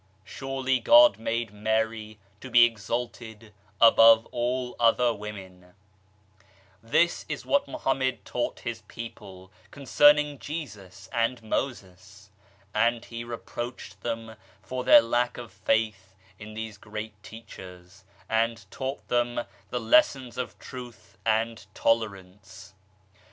[0.25, 5.75] Surely God made Mary to be exalted above all other women/'
[6.81, 12.31] This is what Mohammed taught his people concerning Jesus and Moses,
[12.73, 19.07] and he reproached them for their lack of faith in these great Teachers, and taught
[19.07, 22.73] them the lessons of Truth and tolerance.